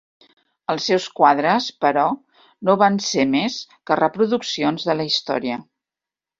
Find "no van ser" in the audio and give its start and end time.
2.69-3.29